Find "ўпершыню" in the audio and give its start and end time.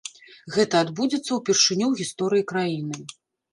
1.41-1.85